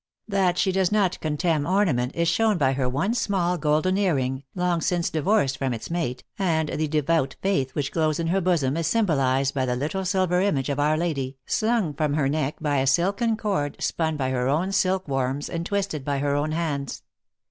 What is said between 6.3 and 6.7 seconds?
and